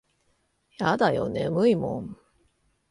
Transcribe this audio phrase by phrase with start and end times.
[0.79, 2.17] やだよ眠いもん。